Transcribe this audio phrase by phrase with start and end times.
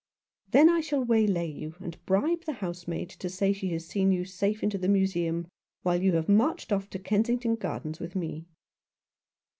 [0.53, 4.11] "Then I shall waylay you, and bribe the house" maid to say she has seen
[4.11, 5.45] you safe into the Museum,
[5.83, 8.47] while you have marched off to Kensington Gardens with me."